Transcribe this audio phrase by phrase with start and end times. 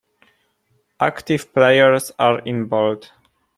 [0.99, 3.11] Active players are in bold.